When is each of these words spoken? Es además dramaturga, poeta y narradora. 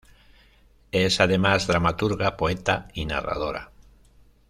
Es 0.91 1.19
además 1.19 1.67
dramaturga, 1.67 2.35
poeta 2.35 2.87
y 2.95 3.05
narradora. 3.05 3.69